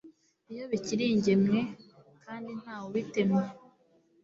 [0.51, 1.59] iyo bikiri ingemwe
[2.23, 3.45] kandi nta we ubitemye